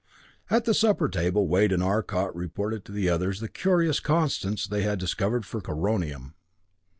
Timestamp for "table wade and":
1.07-1.83